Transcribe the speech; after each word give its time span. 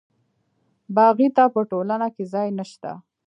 باغي 0.95 1.27
ته 1.35 1.43
په 1.53 1.61
ټولنه 1.71 2.07
کې 2.15 2.23
ځای 2.33 2.47
نشته. 2.57 2.91